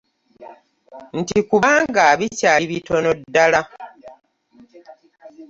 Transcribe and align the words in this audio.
Nti 1.19 1.37
kubanga 1.49 2.03
bikyali 2.19 2.65
bitono 2.71 3.09
ddala. 3.19 3.61